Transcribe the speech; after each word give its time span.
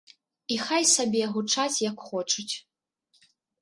І 0.55 0.57
хай 0.67 0.87
сабе 0.93 1.23
гучаць 1.35 1.83
як 1.89 1.97
хочуць. 2.09 2.51